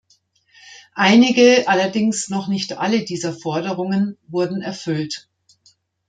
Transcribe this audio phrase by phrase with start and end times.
[0.95, 5.29] Einige, allerdings noch nicht alle dieser Forderungen wurden erfüllt.